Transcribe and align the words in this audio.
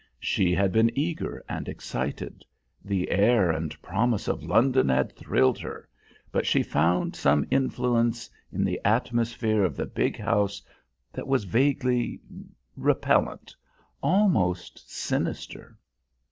She 0.19 0.55
had 0.55 0.71
been 0.71 0.89
eager 0.97 1.43
and 1.47 1.69
excited. 1.69 2.43
The 2.83 3.11
air 3.11 3.51
and 3.51 3.79
promise 3.83 4.27
of 4.27 4.41
London 4.41 4.89
had 4.89 5.11
thrilled 5.15 5.59
her, 5.59 5.87
but 6.31 6.47
she 6.47 6.63
found 6.63 7.15
some 7.15 7.45
influence 7.51 8.27
in 8.51 8.63
the 8.65 8.81
atmosphere 8.83 9.63
of 9.63 9.75
the 9.77 9.85
big 9.85 10.17
house 10.17 10.59
that 11.13 11.27
was 11.27 11.43
vaguely 11.43 12.19
repellent, 12.75 13.55
almost 14.01 14.89
sinister. 14.91 15.77